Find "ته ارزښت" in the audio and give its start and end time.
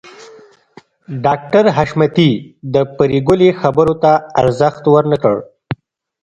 4.03-4.83